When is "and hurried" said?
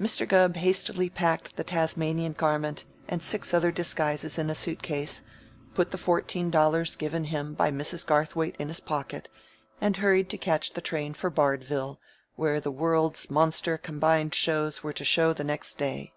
9.80-10.28